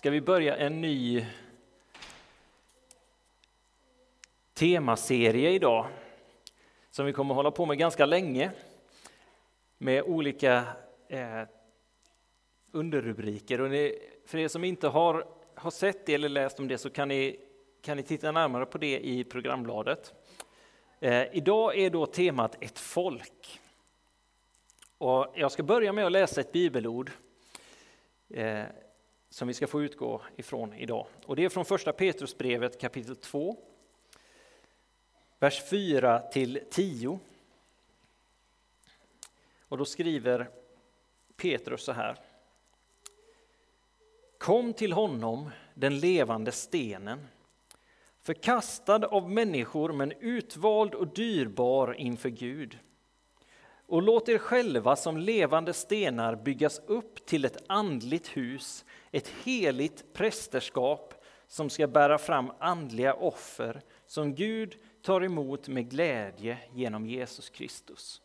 [0.00, 1.26] ska vi börja en ny
[4.54, 5.86] temaserie idag
[6.90, 8.50] som vi kommer hålla på med ganska länge
[9.78, 10.64] med olika
[11.08, 11.42] eh,
[12.72, 13.60] underrubriker.
[13.60, 16.90] Och ni, för er som inte har, har sett det eller läst om det så
[16.90, 17.40] kan ni,
[17.82, 20.14] kan ni titta närmare på det i programbladet.
[21.00, 23.60] Eh, idag är då temat ett folk.
[24.98, 27.10] Och jag ska börja med att läsa ett bibelord
[28.30, 28.64] eh,
[29.30, 31.06] som vi ska få utgå ifrån idag.
[31.26, 33.56] Och det är från första Petrusbrevet kapitel 2,
[35.38, 37.18] vers 4 till 10.
[39.68, 40.50] Och då skriver
[41.36, 42.16] Petrus så här.
[44.38, 47.26] Kom till honom, den levande stenen,
[48.22, 52.78] förkastad av människor men utvald och dyrbar inför Gud.
[53.90, 60.12] Och låt er själva som levande stenar byggas upp till ett andligt hus, ett heligt
[60.12, 61.14] prästerskap
[61.46, 68.22] som ska bära fram andliga offer som Gud tar emot med glädje genom Jesus Kristus.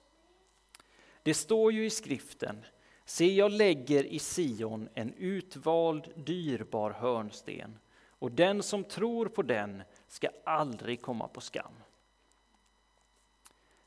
[1.23, 2.65] Det står ju i skriften,
[3.05, 7.79] se jag lägger i Sion en utvald dyrbar hörnsten
[8.09, 11.73] och den som tror på den ska aldrig komma på skam.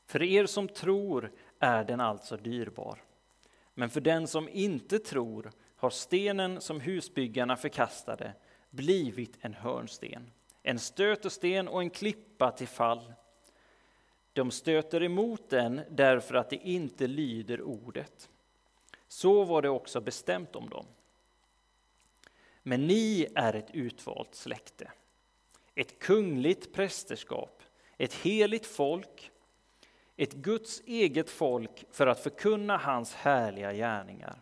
[0.09, 3.03] För er som tror är den alltså dyrbar.
[3.73, 8.33] Men för den som inte tror har stenen som husbyggarna förkastade
[8.69, 10.31] blivit en hörnsten,
[10.63, 13.13] en stötesten och en klippa till fall.
[14.33, 18.29] De stöter emot den därför att de inte lyder ordet.
[19.07, 20.85] Så var det också bestämt om dem.
[22.63, 24.91] Men ni är ett utvalt släkte,
[25.75, 27.63] ett kungligt prästerskap,
[27.97, 29.31] ett heligt folk,
[30.19, 34.41] ett Guds eget folk för att förkunna hans härliga gärningar.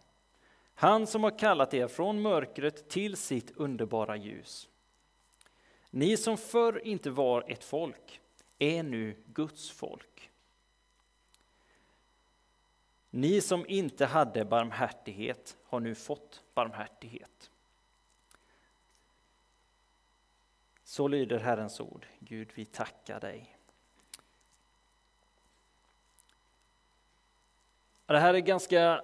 [0.73, 4.69] Han som har kallat er från mörkret till sitt underbara ljus.
[5.89, 8.22] Ni som förr inte var ett folk
[8.59, 10.30] är nu Guds folk.
[13.09, 17.51] Ni som inte hade barmhärtighet har nu fått barmhärtighet.
[20.84, 22.07] Så lyder Herrens ord.
[22.19, 23.56] Gud, vi tackar dig.
[28.07, 29.01] Det här är ganska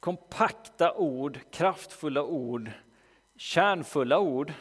[0.00, 2.70] kompakta ord, kraftfulla ord,
[3.36, 4.52] kärnfulla ord.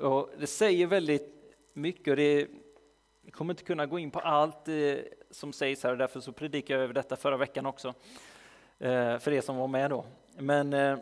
[0.00, 2.10] Och det säger väldigt mycket.
[2.10, 2.48] Och det
[3.20, 4.96] vi kommer inte kunna gå in på allt eh,
[5.30, 7.94] som sägs här och därför så predikade jag över detta förra veckan också.
[8.78, 10.04] Eh, för er som var med då.
[10.36, 10.98] Men, eh,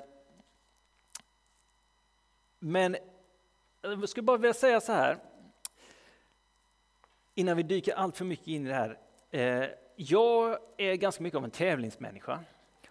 [2.59, 2.97] men
[3.83, 5.19] jag skulle bara vilja säga så här.
[7.35, 9.77] Innan vi dyker allt för mycket in i det här.
[9.99, 12.41] Jag är ganska mycket av en tävlingsmänniska.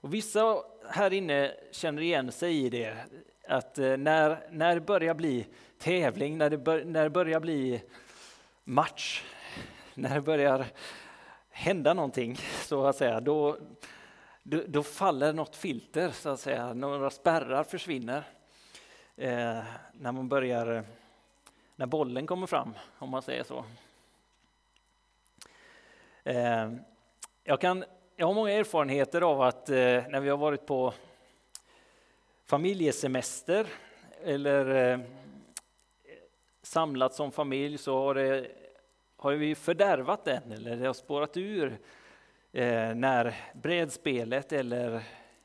[0.02, 2.98] Och vissa här inne känner igen sig i det,
[3.48, 7.82] att eh, när, när det börjar bli tävling, när det, bör, när det börjar bli
[8.64, 9.24] match,
[9.94, 10.66] när det börjar
[11.50, 13.58] hända någonting, så att säga, då,
[14.44, 16.74] då, då faller något filter, så att säga.
[16.74, 18.24] Några spärrar försvinner.
[19.16, 20.84] Eh, när man börjar, eh,
[21.76, 23.66] när bollen kommer fram, om man säger så.
[26.24, 26.72] Eh,
[27.48, 27.84] jag, kan,
[28.16, 30.94] jag har många erfarenheter av att eh, när vi har varit på
[32.46, 33.68] familjesemester
[34.24, 35.00] eller eh,
[36.62, 38.52] samlat som familj så har, det,
[39.18, 41.78] har vi fördärvat den eller det har spårat ur
[42.52, 45.04] eh, när brädspelet eller,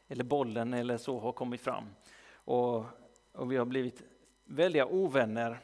[0.09, 1.85] eller bollen eller så har kommit fram.
[2.33, 2.85] Och,
[3.33, 4.03] och vi har blivit
[4.45, 5.59] väldiga ovänner.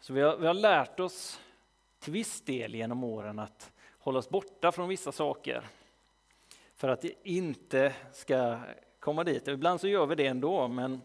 [0.00, 1.40] Så vi har, vi har lärt oss
[1.98, 5.64] till viss del genom åren att hålla oss borta från vissa saker.
[6.74, 8.58] För att det inte ska
[9.00, 9.48] komma dit.
[9.48, 11.00] Ibland så gör vi det ändå, men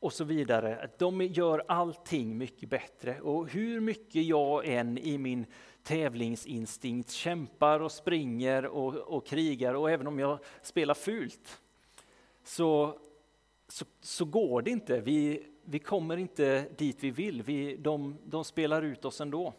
[0.01, 0.91] och så vidare.
[0.99, 5.47] De gör allting mycket bättre och hur mycket jag än i min
[5.83, 11.61] tävlingsinstinkt kämpar och springer och, och krigar och även om jag spelar fult
[12.45, 12.99] så,
[13.69, 15.01] så, så går det inte.
[15.01, 17.43] Vi, vi kommer inte dit vi vill.
[17.43, 19.55] Vi, de, de spelar ut oss ändå.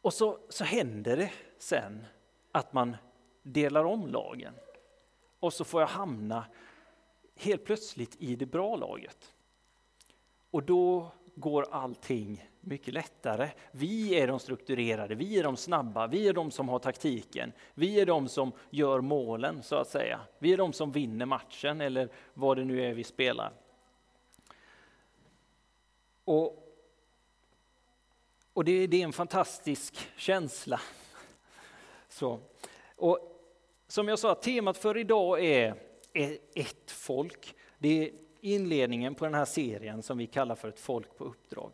[0.00, 2.06] Och så, så händer det sen
[2.52, 2.96] att man
[3.42, 4.54] delar om lagen.
[5.40, 6.46] och så får jag hamna
[7.36, 9.34] helt plötsligt i det bra laget.
[10.50, 13.50] Och då går allting mycket lättare.
[13.70, 17.52] Vi är de strukturerade, vi är de snabba, vi är de som har taktiken.
[17.74, 20.20] Vi är de som gör målen, så att säga.
[20.38, 23.52] Vi är de som vinner matchen, eller vad det nu är vi spelar.
[26.24, 26.76] Och,
[28.52, 30.80] och det, det är en fantastisk känsla.
[32.08, 32.40] Så.
[32.96, 33.18] Och
[33.88, 35.74] som jag sa, temat för idag är
[36.54, 37.54] ett folk.
[37.78, 38.10] Det är
[38.40, 41.72] inledningen på den här serien som vi kallar för ett folk på uppdrag.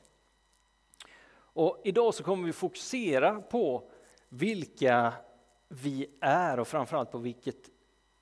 [1.57, 3.91] Och idag så kommer vi fokusera på
[4.29, 5.13] vilka
[5.69, 7.57] vi är och framförallt på vilket,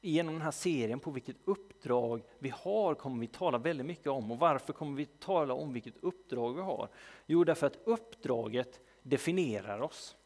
[0.00, 4.30] genom den här serien, på vilket uppdrag vi har kommer vi tala väldigt mycket om.
[4.30, 6.88] Och varför kommer vi tala om vilket uppdrag vi har?
[7.26, 10.16] Jo, därför att uppdraget definierar oss.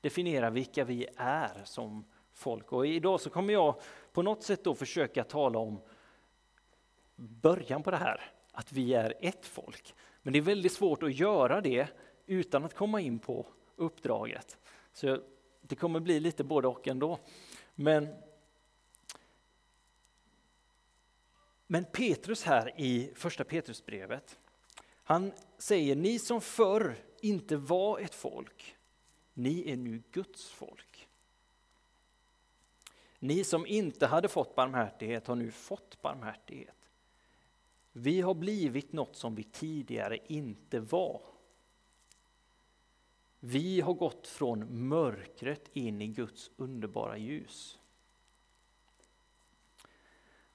[0.00, 2.72] Definierar vilka vi är som folk.
[2.72, 3.80] Och idag så kommer jag
[4.12, 5.80] på något sätt då försöka tala om
[7.16, 8.20] början på det här,
[8.52, 9.94] att vi är ett folk.
[10.22, 11.88] Men det är väldigt svårt att göra det
[12.26, 13.46] utan att komma in på
[13.76, 14.58] uppdraget.
[14.92, 15.20] Så
[15.60, 17.18] det kommer bli lite både och ändå.
[17.74, 18.08] Men,
[21.66, 24.38] men Petrus här i första Petrusbrevet,
[25.02, 28.76] han säger ni som förr inte var ett folk,
[29.34, 31.08] ni är nu Guds folk.
[33.18, 36.76] Ni som inte hade fått barmhärtighet har nu fått barmhärtighet.
[37.92, 41.22] Vi har blivit något som vi tidigare inte var.
[43.48, 47.78] Vi har gått från mörkret in i Guds underbara ljus.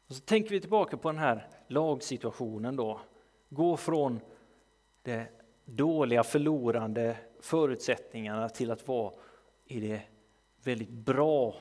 [0.08, 3.02] Och så tänker vi tillbaka på den här lagsituationen då.
[3.50, 4.20] Gå från
[5.04, 5.26] de
[5.66, 9.14] dåliga, förlorande förutsättningarna till att vara
[9.66, 10.02] i de
[10.64, 11.56] väldigt bra,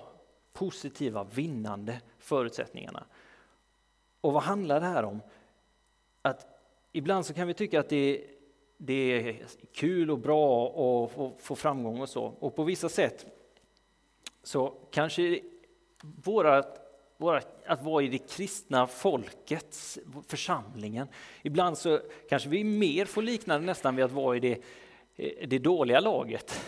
[0.52, 3.04] positiva, vinnande förutsättningarna.
[4.20, 5.20] Och vad handlar det här om?
[6.22, 6.46] Att
[6.92, 8.39] ibland så kan vi tycka att det
[8.82, 9.36] det är
[9.72, 12.24] kul och bra att få, få framgång och så.
[12.24, 13.26] Och på vissa sätt
[14.42, 15.40] så kanske
[16.24, 16.64] våra,
[17.16, 21.08] våra, att vara i det kristna folkets, församlingen,
[21.42, 24.60] ibland så kanske vi mer får likna det nästan vid att vara i det,
[25.16, 26.60] eh, det dåliga laget.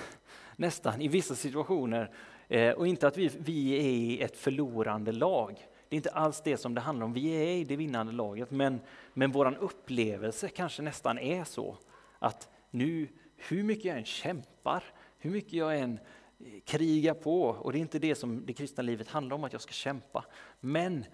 [0.56, 2.10] Nästan, i vissa situationer.
[2.48, 5.66] Eh, och inte att vi, vi är i ett förlorande lag.
[5.88, 7.12] Det är inte alls det som det handlar om.
[7.12, 8.80] Vi är i det vinnande laget, men,
[9.14, 11.76] men vår upplevelse kanske nästan är så
[12.22, 14.84] att nu, hur mycket jag än kämpar,
[15.18, 15.98] hur mycket jag än
[16.38, 19.52] eh, krigar på, och det är inte det som det kristna livet handlar om, att
[19.52, 20.24] jag ska kämpa.
[20.60, 21.04] Men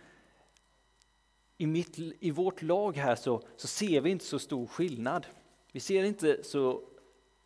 [1.56, 5.26] i, mitt, i vårt lag här så, så ser vi inte så stor skillnad.
[5.72, 6.82] Vi ser inte så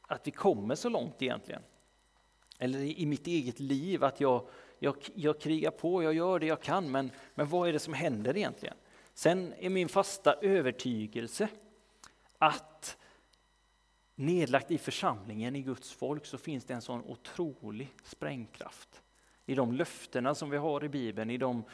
[0.02, 1.62] att vi kommer så långt egentligen.
[2.58, 4.48] Eller i mitt eget liv, att jag,
[4.78, 7.94] jag, jag krigar på, jag gör det jag kan, men, men vad är det som
[7.94, 8.76] händer egentligen?
[9.14, 11.48] Sen är min fasta övertygelse
[12.38, 12.96] att
[14.14, 19.02] nedlagt i församlingen, i Guds folk, så finns det en sån otrolig sprängkraft.
[19.46, 21.64] I de löftena som vi har i Bibeln, i, de,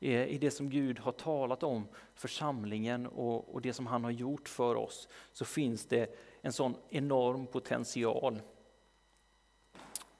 [0.00, 4.10] eh, i det som Gud har talat om församlingen och, och det som han har
[4.10, 8.40] gjort för oss, så finns det en sån enorm potential.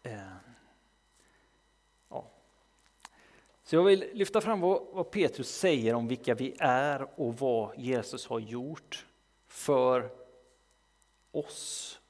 [0.02, 0.18] Eh,
[2.08, 2.30] ja.
[3.64, 7.78] Så jag vill lyfta fram vad, vad Petrus säger om vilka vi är och vad
[7.78, 9.06] Jesus har gjort
[9.46, 10.23] för
[11.36, 12.00] oss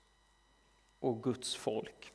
[0.98, 2.12] och Guds folk.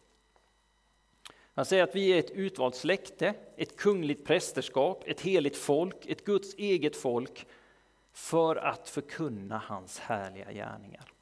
[1.53, 6.25] Han säger att vi är ett utvalt släkte, ett kungligt prästerskap, ett heligt folk, ett
[6.25, 7.47] Guds eget folk
[8.11, 11.13] för att förkunna hans härliga gärningar.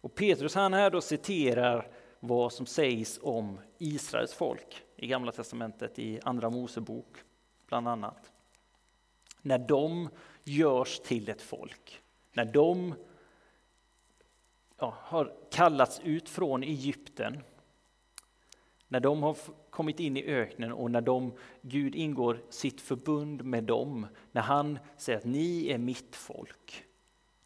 [0.00, 5.98] Och Petrus han här då citerar vad som sägs om Israels folk i Gamla testamentet
[5.98, 7.16] i Andra Mosebok
[7.66, 8.32] bland annat.
[9.42, 10.08] När de
[10.44, 12.00] görs till ett folk,
[12.32, 12.94] när de
[14.78, 17.42] ja, har kallats ut från Egypten,
[18.88, 19.36] när de har
[19.70, 24.78] kommit in i öknen och när de, Gud ingår sitt förbund med dem, när han
[24.96, 26.84] säger att ni är mitt folk.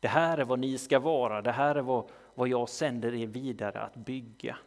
[0.01, 3.27] Det här är vad ni ska vara, det här är vad, vad jag sänder er
[3.27, 4.59] vidare att bygga.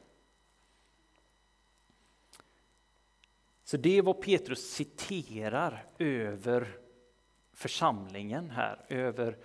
[3.63, 6.77] Så det är vad Petrus citerar över
[7.53, 9.37] församlingen här, över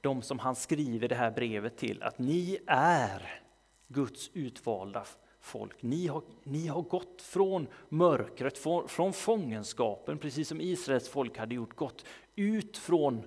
[0.00, 3.42] de som han skriver det här brevet till, att ni är
[3.88, 5.04] Guds utvalda
[5.40, 5.82] folk.
[5.82, 11.54] Ni har, ni har gått från mörkret, från, från fångenskapen, precis som Israels folk hade
[11.54, 12.04] gjort, gått
[12.36, 13.22] ut från,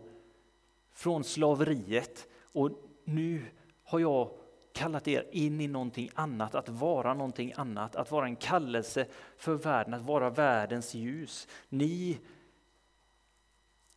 [0.93, 2.27] från slaveriet.
[2.43, 2.71] Och
[3.03, 3.45] nu
[3.83, 4.31] har jag
[4.73, 9.05] kallat er in i någonting annat, att vara någonting annat, att vara en kallelse
[9.37, 11.47] för världen, att vara världens ljus.
[11.69, 12.19] Ni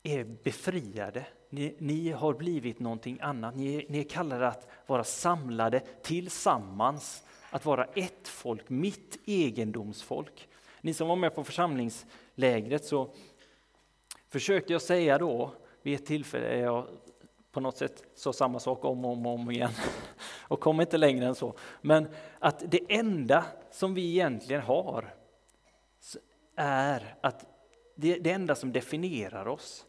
[0.02, 3.56] är befriade, ni, ni har blivit någonting annat.
[3.56, 10.49] Ni, ni är kallade att vara samlade tillsammans, att vara ett folk, mitt egendomsfolk.
[10.80, 13.08] Ni som var med på församlingslägret så
[14.28, 15.50] försökte jag säga då
[15.82, 16.87] vid ett tillfälle, jag
[17.52, 19.70] på något sätt sa samma sak om och om, om igen
[20.49, 21.54] och kom inte längre än så.
[21.80, 22.08] Men
[22.38, 25.14] att det enda som vi egentligen har
[26.56, 27.46] är att
[27.94, 29.87] det, det enda som definierar oss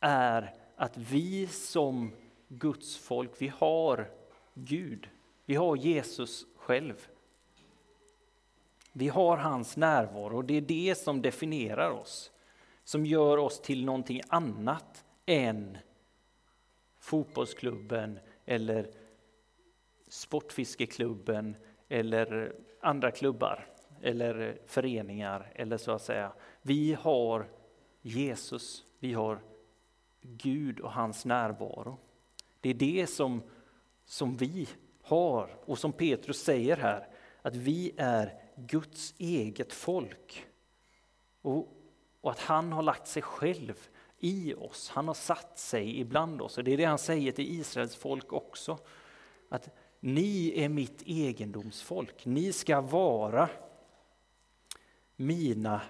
[0.00, 2.12] är att vi som
[2.48, 4.10] Guds folk, vi har
[4.54, 5.08] Gud.
[5.44, 7.08] Vi har Jesus själv.
[8.92, 12.32] Vi har hans närvaro och det är det som definierar oss.
[12.84, 15.78] Som gör oss till någonting annat än
[16.98, 18.90] fotbollsklubben eller
[20.08, 21.56] sportfiskeklubben
[21.88, 23.66] eller andra klubbar
[24.02, 26.32] eller föreningar eller så att säga.
[26.62, 27.48] Vi har
[28.02, 29.40] Jesus, vi har
[30.28, 31.98] Gud och hans närvaro.
[32.60, 33.42] Det är det som,
[34.04, 34.68] som vi
[35.02, 37.08] har och som Petrus säger här,
[37.42, 40.46] att vi är Guds eget folk.
[41.42, 41.68] Och,
[42.20, 46.58] och att han har lagt sig själv i oss, han har satt sig ibland oss.
[46.58, 48.78] Och det är det han säger till Israels folk också.
[49.48, 49.68] Att
[50.00, 53.48] ni är mitt egendomsfolk, ni ska vara
[55.16, 55.82] mina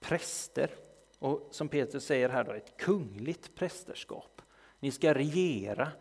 [0.00, 0.70] präster.
[1.22, 4.42] Och som Petrus säger här, då, ett kungligt prästerskap.
[4.80, 5.92] Ni ska regera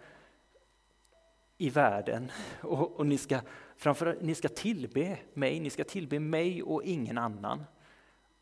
[1.57, 3.39] i världen och, och ni, ska,
[3.75, 7.63] framför, ni ska tillbe mig, ni ska tillbe mig och ingen annan.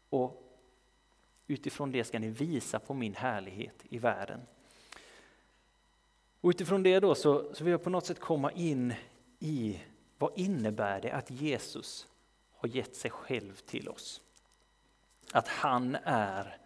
[0.09, 0.59] Och
[1.47, 4.39] utifrån det ska ni visa på min härlighet i världen.
[6.41, 8.93] Och utifrån det då så, så vill jag på något sätt komma in
[9.39, 9.79] i
[10.17, 12.07] vad innebär det att Jesus
[12.51, 14.21] har gett sig själv till oss?
[15.31, 16.59] Att han är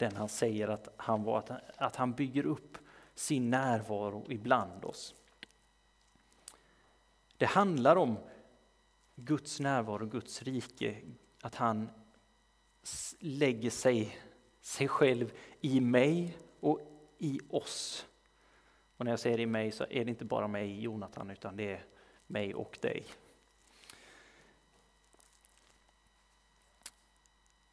[0.00, 2.78] den han säger att han var, att, att han bygger upp
[3.14, 5.14] sin närvaro ibland oss.
[7.36, 8.18] Det handlar om
[9.14, 10.96] Guds närvaro, Guds rike,
[11.40, 11.90] att han
[13.18, 14.18] lägger sig,
[14.60, 16.80] sig själv i mig och
[17.18, 18.06] i oss.
[18.96, 21.72] Och när jag säger i mig så är det inte bara mig, Jonathan, utan det
[21.72, 21.84] är
[22.26, 23.06] mig och dig.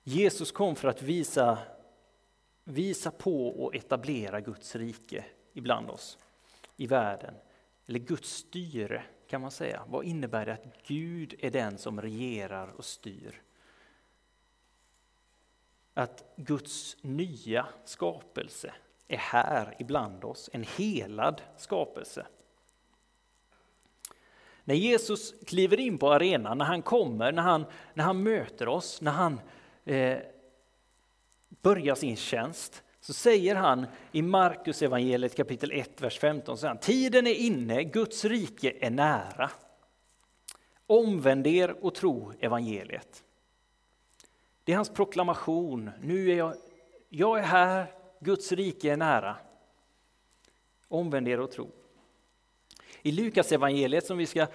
[0.04, 1.60] Jesus kom för att visa,
[2.68, 6.18] visa på och etablera Guds rike ibland oss,
[6.76, 7.34] i världen.
[7.86, 9.84] Eller Guds styre kan man säga.
[9.88, 13.42] Vad innebär det att Gud är den som regerar och styr?
[15.94, 18.74] Att Guds nya skapelse
[19.08, 22.28] är här ibland oss, en helad skapelse.
[24.64, 29.02] När Jesus kliver in på arenan, när han kommer, när han, när han möter oss,
[29.02, 29.42] när han
[29.86, 30.20] eh,
[31.50, 36.78] börjar sin tjänst, så säger han i Markus evangeliet kapitel 1, vers 15, så han,
[36.78, 39.52] tiden är inne, Guds rike är nära.
[40.88, 43.24] Omvänd er och tro evangeliet.
[44.64, 45.92] Det är hans proklamation.
[46.02, 46.54] Nu är jag,
[47.10, 49.36] jag är här, Guds rike är nära.
[50.88, 51.72] Omvänd er och tro.
[53.02, 54.48] I Lukas evangeliet som vi ska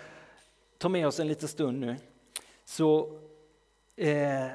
[0.78, 1.96] ta med oss en liten stund nu,
[2.64, 3.18] så,
[3.96, 4.46] eh,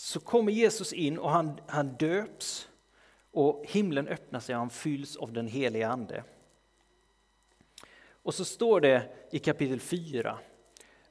[0.00, 2.68] så kommer Jesus in och han, han döps
[3.30, 6.24] och himlen öppnar sig och han fylls av den heliga Ande.
[8.22, 10.38] Och så står det i kapitel 4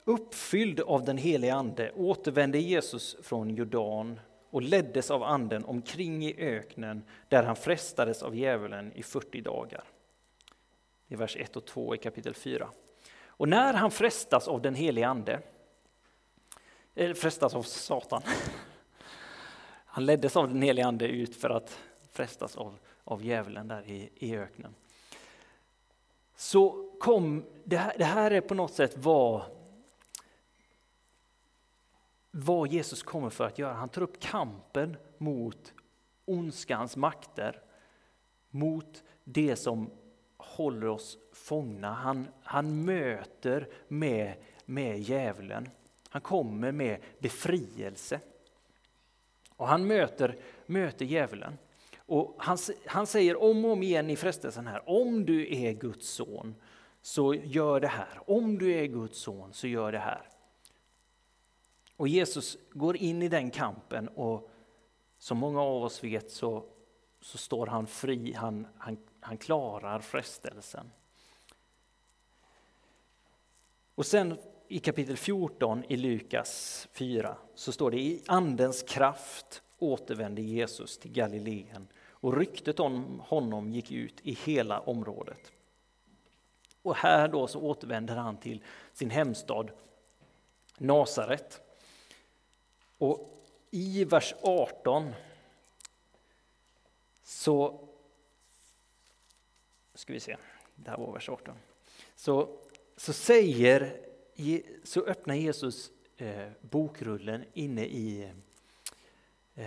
[0.04, 4.20] Uppfylld av den helige Ande återvände Jesus från Jordan
[4.50, 9.84] och leddes av anden omkring i öknen där han frestades av djävulen i 40 dagar.
[11.08, 12.70] Det är vers 1 och 2 i kapitel 4.
[13.26, 15.40] Och när han frestas av den helige Ande,
[16.96, 18.22] eller frestas av Satan,
[19.92, 21.80] han leddes av den helige Ande ut för att
[22.12, 24.76] frestas av, av djävulen där i, i öknen.
[26.36, 29.44] Så kom, det här, det här är på något sätt vad
[32.32, 33.74] vad Jesus kommer för att göra.
[33.74, 35.74] Han tar upp kampen mot
[36.26, 37.62] ondskans makter,
[38.50, 39.90] mot det som
[40.38, 41.94] håller oss fångna.
[41.94, 44.34] Han, han möter med,
[44.66, 45.70] med djävulen.
[46.10, 48.20] Han kommer med befrielse.
[49.60, 51.58] Och han möter, möter djävulen.
[51.98, 56.10] Och han, han säger om och om igen i frestelsen här, om du är Guds
[56.10, 56.56] son
[57.02, 58.20] så gör det här.
[58.28, 60.30] Om du är Guds son så gör det här.
[61.96, 64.52] Och Jesus går in i den kampen och
[65.18, 66.66] som många av oss vet så,
[67.22, 70.92] så står han fri, han, han, han klarar frestelsen.
[73.96, 74.38] Och sen
[74.72, 81.12] i kapitel 14 i Lukas 4 så står det i andens kraft återvände Jesus till
[81.12, 85.52] Galileen och ryktet om honom gick ut i hela området.
[86.82, 89.72] Och här då så återvänder han till sin hemstad
[90.78, 91.62] Nasaret.
[92.98, 95.14] Och i vers 18
[97.24, 97.88] så
[99.94, 100.38] ska vi se,
[100.76, 101.56] det här var vers 18.
[102.16, 102.58] Så,
[102.98, 104.09] så säger,
[104.84, 108.32] så öppnar Jesus eh, bokrullen inne i,
[109.56, 109.66] eh,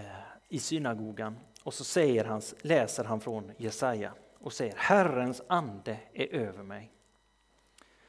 [0.48, 6.34] i synagogan och så säger han, läser han från Jesaja och säger Herrens ande är
[6.34, 6.90] över mig.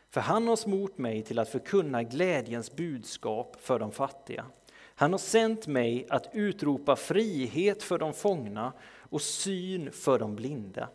[0.10, 4.46] För han har smort mig till att förkunna glädjens budskap för de fattiga.
[4.96, 10.89] Han har sänt mig att utropa frihet för de fångna och syn för de blinda.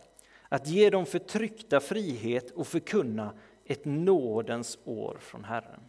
[0.49, 3.33] Att ge de förtryckta frihet och förkunna
[3.69, 5.81] ett nådens år från Herren.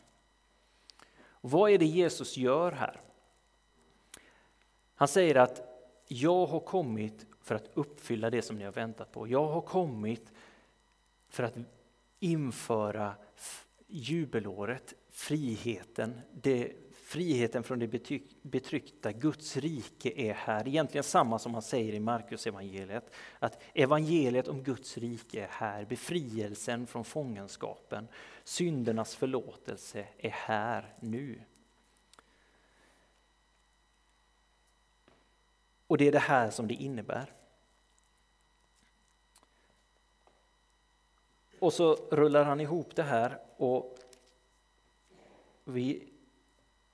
[1.21, 3.01] Och vad är det Jesus gör här?
[4.95, 5.61] Han säger att
[6.07, 9.27] jag har kommit för att uppfylla det som ni har väntat på.
[9.27, 10.31] Jag har kommit
[11.29, 11.55] för att
[12.19, 13.13] införa
[13.87, 16.73] jubelåret, friheten, det,
[17.09, 17.87] friheten från det
[18.41, 20.67] betryckta, Guds rike är här.
[20.67, 23.13] Egentligen samma som han säger i Markus evangeliet.
[23.39, 28.07] att evangeliet om Guds rike är här, befrielsen från fångenskapen,
[28.43, 31.41] syndernas förlåtelse är här nu.
[35.87, 37.33] Och det är det här som det innebär.
[41.59, 43.97] Och så rullar han ihop det här och
[45.63, 46.09] vi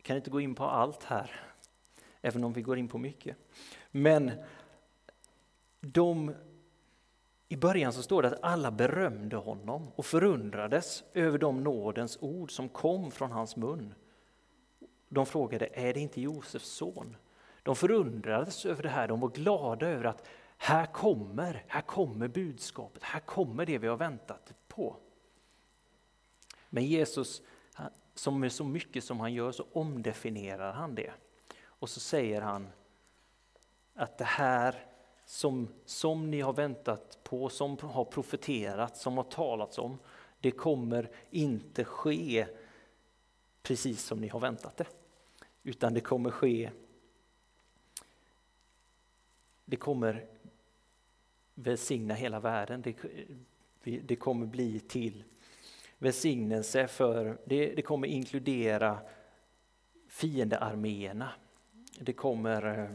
[0.05, 1.31] kan inte gå in på allt här,
[2.21, 3.37] även om vi går in på mycket.
[3.91, 4.31] Men
[5.81, 6.35] de,
[7.47, 12.51] i början så står det att alla berömde honom och förundrades över de nådens ord
[12.51, 13.93] som kom från hans mun.
[15.09, 17.17] De frågade, är det inte Josefs son?
[17.63, 23.03] De förundrades över det här, de var glada över att här kommer, här kommer budskapet,
[23.03, 24.95] här kommer det vi har väntat på.
[26.69, 27.41] Men Jesus,
[28.15, 31.11] som med så mycket som han gör, så omdefinierar han det.
[31.65, 32.67] Och så säger han
[33.93, 34.85] att det här
[35.25, 39.99] som, som ni har väntat på, som har profeterat, som har talats om,
[40.39, 42.47] det kommer inte ske
[43.61, 44.87] precis som ni har väntat det.
[45.63, 46.71] Utan det kommer ske
[49.65, 50.25] det kommer
[51.53, 52.81] välsigna hela världen.
[52.81, 55.23] Det, det kommer bli till
[55.97, 58.99] välsignelse för, det, det kommer inkludera
[60.07, 61.31] fiendearméerna.
[61.99, 62.89] Det kommer eh,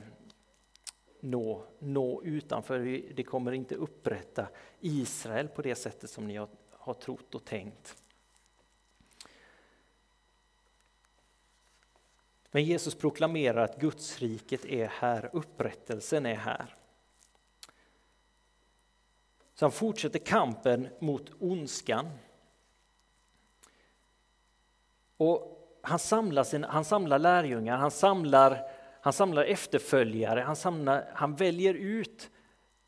[1.21, 4.49] nå, nå utanför, det kommer inte upprätta
[4.81, 7.97] Israel på det sättet som ni har, har trott och tänkt.
[12.51, 16.77] Men Jesus proklamerar att Gudsriket är här, upprättelsen är här.
[19.55, 22.07] Så han fortsätter kampen mot ondskan.
[25.21, 31.35] Och han, samlar sin, han samlar lärjungar, han samlar, han samlar efterföljare, han, samlar, han
[31.35, 32.31] väljer ut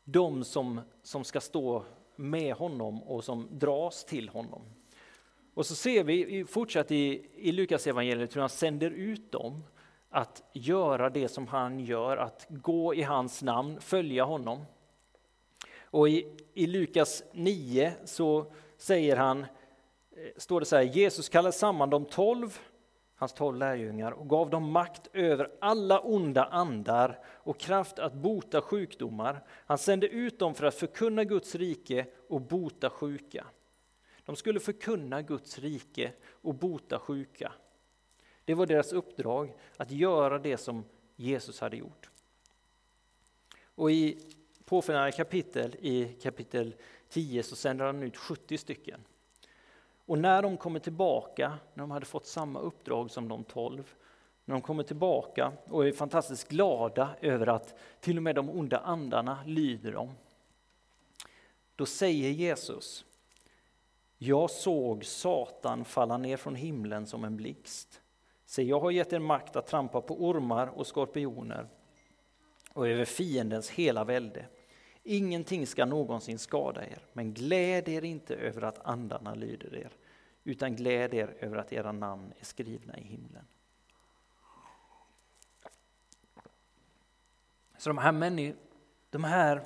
[0.03, 4.61] de som, som ska stå med honom och som dras till honom.
[5.53, 9.63] Och så ser vi fortsatt i, i Lukas evangeliet hur han sänder ut dem
[10.09, 14.65] att göra det som han gör, att gå i hans namn, följa honom.
[15.81, 18.45] Och i, i Lukas 9 så
[18.77, 19.45] säger han,
[20.15, 22.59] Eh, står det så här, Jesus kallade samman de tolv,
[23.15, 28.61] hans tolv lärjungar, och gav dem makt över alla onda andar och kraft att bota
[28.61, 29.43] sjukdomar.
[29.49, 33.45] Han sände ut dem för att förkunna Guds rike och bota sjuka.
[34.25, 37.53] De skulle förkunna Guds rike och bota sjuka.
[38.45, 42.09] Det var deras uppdrag, att göra det som Jesus hade gjort.
[43.75, 44.17] Och i
[44.65, 46.75] påföljande kapitel, i kapitel
[47.09, 48.99] 10, så sänder han ut 70 stycken.
[50.05, 53.95] Och när de kommer tillbaka, när de hade fått samma uppdrag som de 12,
[54.45, 58.79] när de kommer tillbaka och är fantastiskt glada över att till och med de onda
[58.79, 60.11] andarna lyder dem.
[61.75, 63.05] Då säger Jesus,
[64.17, 68.01] jag såg Satan falla ner från himlen som en blixt.
[68.45, 71.67] Se, jag har gett er makt att trampa på ormar och skorpioner
[72.73, 74.45] och över fiendens hela välde.
[75.03, 79.91] Ingenting ska någonsin skada er, men gläd er inte över att andarna lyder er,
[80.43, 83.45] utan gläd er över att era namn är skrivna i himlen.
[87.77, 88.55] Så de här,
[89.09, 89.63] de här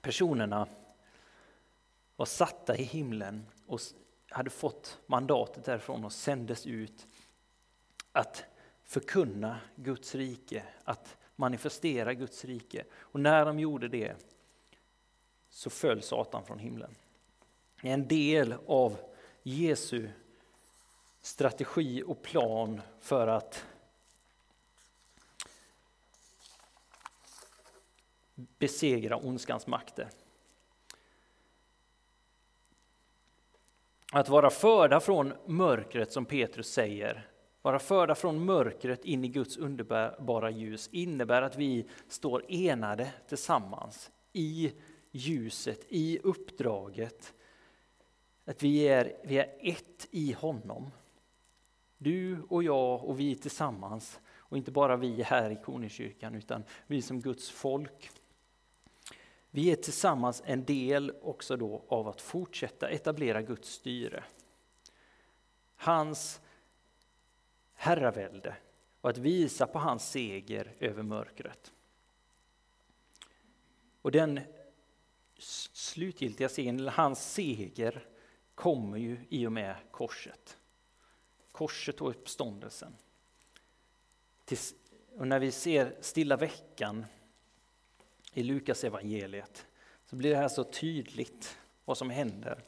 [0.00, 0.68] personerna
[2.16, 3.80] var satta i himlen och
[4.28, 7.06] hade fått mandatet därifrån och sändes ut
[8.12, 8.44] att
[8.84, 12.84] förkunna Guds rike, att manifestera Guds rike.
[12.94, 14.16] Och när de gjorde det
[15.58, 16.94] så föll Satan från himlen.
[17.82, 18.96] En del av
[19.42, 20.08] Jesu
[21.20, 23.64] strategi och plan för att
[28.34, 30.08] besegra ondskans makter.
[34.12, 37.28] Att vara förda från mörkret, som Petrus säger,
[37.62, 44.10] vara förda från mörkret in i Guds underbara ljus innebär att vi står enade tillsammans
[44.32, 44.72] i
[45.18, 47.34] ljuset, i uppdraget.
[48.44, 50.90] Att vi är, vi är ett i honom.
[51.98, 54.20] Du och jag och vi tillsammans.
[54.36, 58.10] Och inte bara vi här i Koningskyrkan utan vi som Guds folk.
[59.50, 64.24] Vi är tillsammans en del också då av att fortsätta etablera Guds styre.
[65.76, 66.40] Hans
[67.74, 68.56] herravälde
[69.00, 71.72] och att visa på hans seger över mörkret.
[74.02, 74.40] Och den
[75.38, 78.06] slutgiltiga segern, hans seger,
[78.54, 80.58] kommer ju i och med korset.
[81.52, 82.96] Korset och uppståndelsen.
[85.16, 87.06] Och när vi ser stilla veckan
[88.32, 89.66] i Lukas evangeliet
[90.06, 92.64] så blir det här så tydligt vad som händer.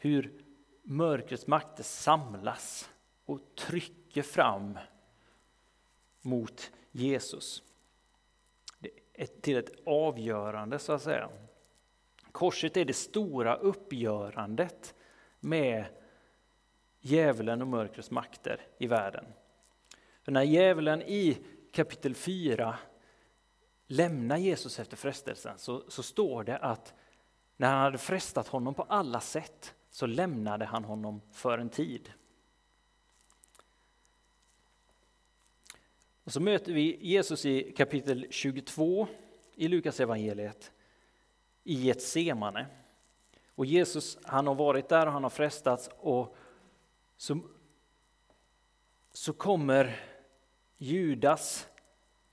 [0.00, 0.44] Hur
[0.82, 2.90] mörkrets makter samlas
[3.24, 4.78] och trycker fram
[6.20, 7.62] mot Jesus.
[9.40, 11.28] Till ett avgörande så att säga.
[12.32, 14.94] Korset är det stora uppgörandet
[15.40, 15.84] med
[17.00, 19.24] djävulen och mörkrets makter i världen.
[20.22, 21.38] För när djävulen i
[21.72, 22.78] kapitel 4
[23.86, 26.94] lämnar Jesus efter frestelsen så, så står det att
[27.56, 32.12] när han hade frestat honom på alla sätt så lämnade han honom för en tid.
[36.30, 39.06] Och så möter vi Jesus i kapitel 22
[39.54, 40.72] i Lukas evangeliet
[41.64, 42.66] i Getsemane.
[43.54, 46.36] Och Jesus han har varit där och han har frestats och
[47.16, 47.40] så,
[49.12, 50.00] så kommer
[50.78, 51.66] Judas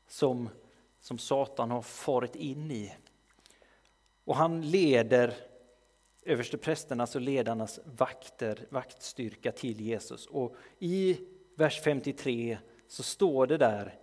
[0.08, 0.50] som,
[1.00, 2.96] som Satan har farit in i.
[4.24, 5.34] Och han leder
[6.24, 10.26] översteprästernas och ledarnas vakter, vaktstyrka till Jesus.
[10.26, 11.20] Och i
[11.56, 12.58] vers 53
[12.88, 13.96] så står det där,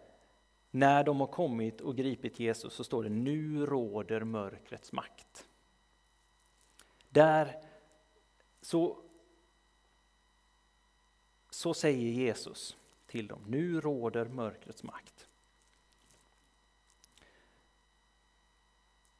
[0.70, 5.46] när de har kommit och gripit Jesus, så står det nu råder mörkrets makt.
[7.08, 7.56] Där,
[8.60, 8.98] så,
[11.50, 15.28] så säger Jesus till dem, nu råder mörkrets makt.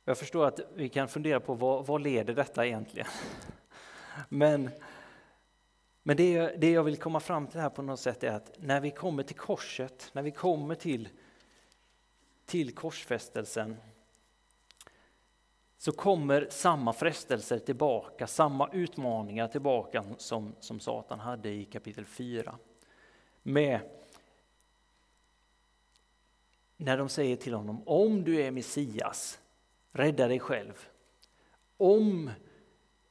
[0.05, 3.09] Jag förstår att vi kan fundera på vad, vad leder detta egentligen?
[4.29, 4.70] Men
[6.06, 8.80] men det, det jag vill komma fram till här på något sätt är att när
[8.80, 11.08] vi kommer till korset, när vi kommer till,
[12.46, 13.76] till korsfästelsen
[15.76, 22.58] så kommer samma frestelser tillbaka, samma utmaningar tillbaka som, som Satan hade i kapitel 4.
[23.42, 23.80] Med
[26.76, 29.38] när de säger till honom, om du är Messias,
[29.92, 30.88] rädda dig själv.
[31.76, 32.30] Om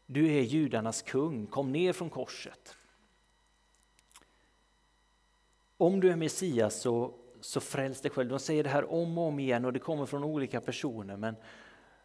[0.06, 2.76] du är judarnas kung, kom ner från korset.
[5.84, 8.30] Om du är Messias så, så fräls dig själv.
[8.30, 11.18] De säger det här om och om igen och det kommer från olika personer.
[11.18, 11.36] Men,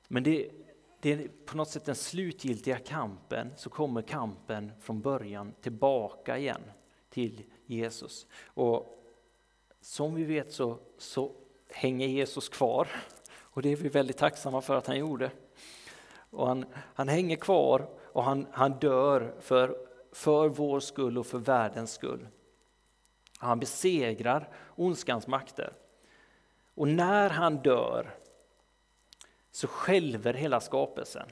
[0.08, 0.50] men det,
[1.00, 6.60] det är på något sätt den slutgiltiga kampen, så kommer kampen från början tillbaka igen
[7.10, 8.26] till Jesus.
[8.44, 9.04] Och
[9.80, 11.32] som vi vet så, så
[11.70, 12.88] hänger Jesus kvar
[13.40, 15.30] och det är vi väldigt tacksamma för att han gjorde.
[16.30, 19.78] Och han, han hänger kvar och han, han dör för,
[20.12, 22.26] för vår skull och för världens skull.
[23.38, 25.72] Han besegrar ondskans makter.
[26.74, 28.14] Och när han dör
[29.50, 31.28] så skälver hela skapelsen.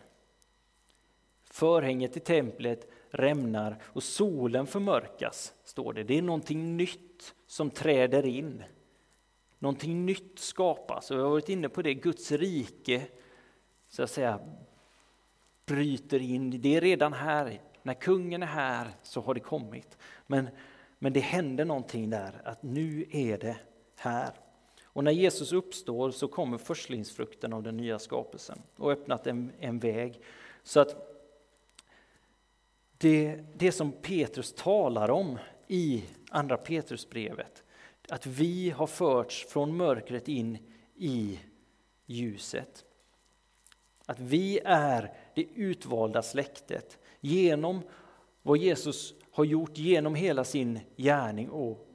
[1.44, 6.02] Förhänget i templet rämnar och solen förmörkas, står det.
[6.04, 8.64] Det är någonting nytt som träder in.
[9.58, 11.10] Någonting nytt skapas.
[11.10, 13.06] Och jag har varit inne på det, Guds rike
[13.88, 14.40] så att säga
[15.66, 16.60] bryter in.
[16.60, 17.60] Det är redan här.
[17.82, 19.98] När kungen är här så har det kommit.
[20.26, 20.48] Men
[20.98, 23.56] men det hände någonting där, att nu är det
[23.96, 24.30] här.
[24.84, 29.78] Och när Jesus uppstår så kommer förstlingsfrukten av den nya skapelsen och öppnat en, en
[29.78, 30.20] väg.
[30.62, 31.16] Så att
[32.98, 37.64] det, det som Petrus talar om i andra Petrusbrevet,
[38.08, 40.58] att vi har förts från mörkret in
[40.94, 41.38] i
[42.06, 42.84] ljuset.
[44.06, 46.98] Att vi är det utvalda släktet.
[47.20, 47.82] Genom
[48.42, 51.88] vad Jesus har gjort genom hela sin gärning och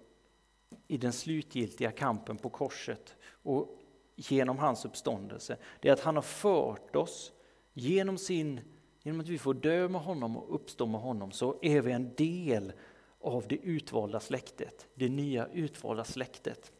[0.87, 3.79] i den slutgiltiga kampen på korset och
[4.15, 7.31] genom hans uppståndelse, det är att han har fört oss
[7.73, 8.61] genom sin,
[9.03, 12.13] genom att vi får dö med honom och uppstå med honom, så är vi en
[12.15, 12.73] del
[13.21, 16.71] av det utvalda släktet, det nya utvalda släktet.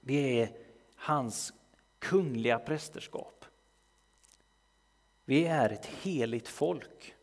[0.00, 0.50] Vi är
[0.94, 1.52] hans
[1.98, 3.44] kungliga prästerskap.
[5.24, 7.14] Vi är ett heligt folk.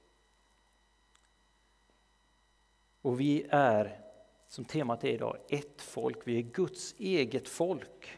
[3.08, 4.00] Och vi är,
[4.48, 6.18] som temat är idag, ett folk.
[6.24, 8.18] Vi är Guds eget folk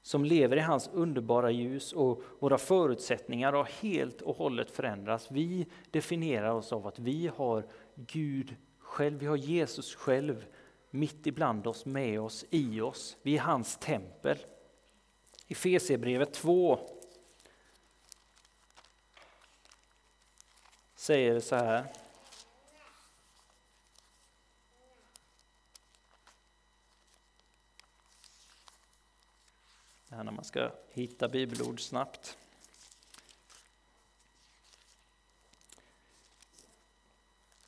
[0.00, 5.30] som lever i hans underbara ljus och våra förutsättningar har helt och hållet förändrats.
[5.30, 10.46] Vi definierar oss av att vi har Gud själv, vi har Jesus själv
[10.90, 13.16] mitt ibland oss, med oss, i oss.
[13.22, 14.38] Vi är hans tempel.
[15.46, 16.78] I Fesebrevet 2
[20.94, 22.01] säger det så här.
[30.12, 32.36] Det här när man ska hitta bibelord snabbt.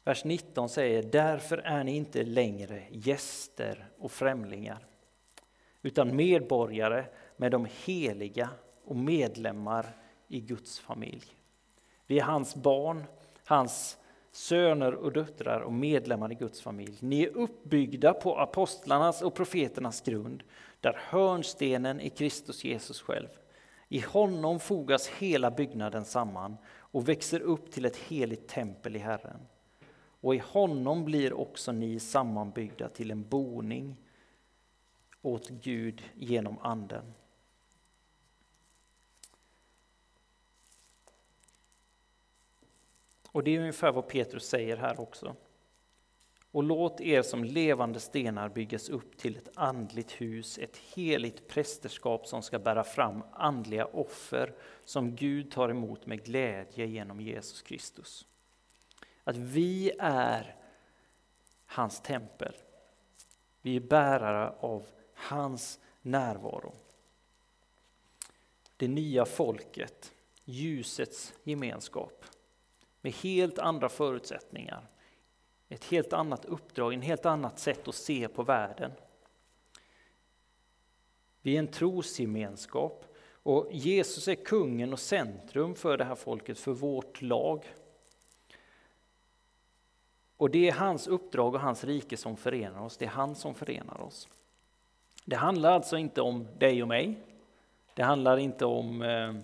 [0.04, 4.86] Vers 19 säger, därför är ni inte längre gäster och främlingar,
[5.82, 8.50] utan medborgare med de heliga
[8.84, 9.96] och medlemmar
[10.28, 11.26] i Guds familj.
[12.06, 13.04] Vi är hans barn,
[13.44, 13.98] hans
[14.32, 16.98] söner och döttrar och medlemmar i Guds familj.
[17.00, 20.42] Ni är uppbyggda på apostlarnas och profeternas grund,
[20.84, 23.28] där hörnstenen är Kristus Jesus själv.
[23.88, 29.40] I honom fogas hela byggnaden samman och växer upp till ett heligt tempel i Herren.
[30.20, 33.96] Och i honom blir också ni sammanbyggda till en boning
[35.22, 37.14] åt Gud genom Anden.
[43.28, 45.36] Och det är ungefär vad Petrus säger här också.
[46.54, 52.26] Och låt er som levande stenar byggas upp till ett andligt hus, ett heligt prästerskap
[52.26, 58.26] som ska bära fram andliga offer som Gud tar emot med glädje genom Jesus Kristus.
[59.24, 60.56] Att vi är
[61.66, 62.54] hans tempel.
[63.62, 66.74] Vi är bärare av hans närvaro.
[68.76, 70.12] Det nya folket,
[70.44, 72.24] ljusets gemenskap
[73.00, 74.88] med helt andra förutsättningar,
[75.68, 78.92] ett helt annat uppdrag, ett helt annat sätt att se på världen.
[81.42, 83.04] Vi är en trosgemenskap
[83.42, 87.74] och Jesus är kungen och centrum för det här folket, för vårt lag.
[90.36, 93.54] Och det är hans uppdrag och hans rike som förenar oss, det är han som
[93.54, 94.28] förenar oss.
[95.24, 97.18] Det handlar alltså inte om dig och mig,
[97.94, 99.34] det handlar inte om eh,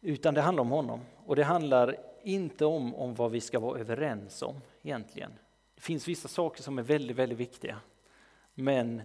[0.00, 1.00] utan det handlar om honom.
[1.26, 5.32] Och det handlar inte om, om vad vi ska vara överens om egentligen.
[5.74, 7.80] Det finns vissa saker som är väldigt, väldigt viktiga.
[8.54, 9.02] Men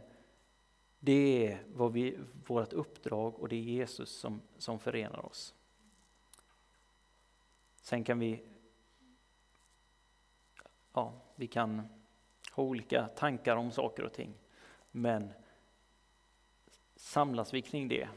[0.99, 5.53] det är vad vi, vårt uppdrag och det är Jesus som, som förenar oss.
[7.81, 8.43] Sen kan vi,
[10.93, 11.81] ja, vi kan
[12.51, 14.33] ha olika tankar om saker och ting.
[14.91, 15.33] Men
[16.95, 18.07] samlas vi kring det,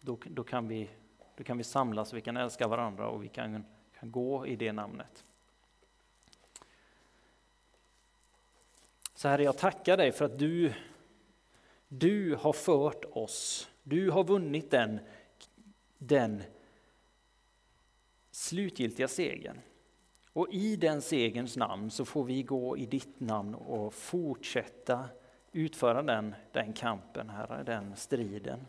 [0.00, 0.90] då, då kan vi
[1.36, 3.64] då kan vi samlas, vi kan älska varandra och vi kan,
[4.04, 5.24] gå i det namnet.
[9.14, 10.72] Så Herre, jag tackar dig för att du,
[11.88, 15.00] du har fört oss, du har vunnit den,
[15.98, 16.42] den
[18.30, 19.60] slutgiltiga segern.
[20.32, 25.08] Och i den segerns namn så får vi gå i ditt namn och fortsätta
[25.52, 28.66] utföra den, den kampen, Herre, den striden.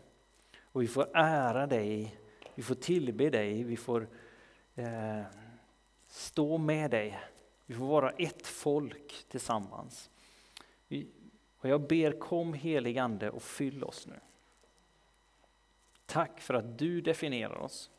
[0.62, 2.16] Och vi får ära dig
[2.56, 4.08] vi får tillbe dig, vi får
[4.76, 5.22] eh,
[6.06, 7.20] stå med dig.
[7.66, 10.10] Vi får vara ett folk tillsammans.
[10.88, 11.10] Vi,
[11.58, 14.20] och jag ber kom helig Ande och fyll oss nu.
[16.06, 17.90] Tack för att du definierar oss.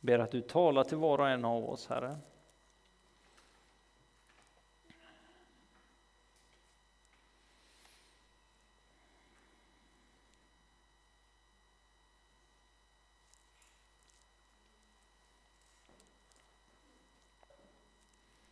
[0.00, 2.18] Ber att du talar till var och en av oss, Herre.